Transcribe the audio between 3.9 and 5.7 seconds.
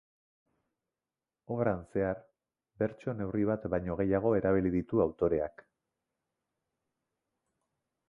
gehiago erabili ditu autoreak.